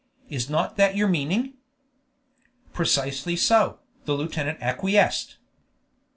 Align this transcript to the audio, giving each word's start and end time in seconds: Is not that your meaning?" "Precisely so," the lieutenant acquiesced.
Is 0.31 0.49
not 0.49 0.77
that 0.77 0.95
your 0.97 1.07
meaning?" 1.07 1.53
"Precisely 2.73 3.35
so," 3.35 3.77
the 4.05 4.13
lieutenant 4.15 4.57
acquiesced. 4.59 5.37